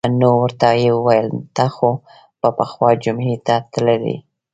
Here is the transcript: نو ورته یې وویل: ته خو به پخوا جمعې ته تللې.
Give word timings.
نو 0.19 0.29
ورته 0.41 0.67
یې 0.81 0.89
وویل: 0.97 1.27
ته 1.55 1.65
خو 1.75 1.89
به 2.39 2.49
پخوا 2.57 2.89
جمعې 3.03 3.35
ته 3.45 3.55
تللې. 3.71 4.15